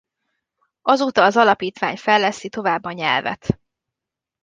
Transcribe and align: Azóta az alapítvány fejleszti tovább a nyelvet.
Azóta 0.81 1.23
az 1.23 1.37
alapítvány 1.37 1.97
fejleszti 1.97 2.49
tovább 2.49 2.83
a 2.83 2.91
nyelvet. 2.91 3.59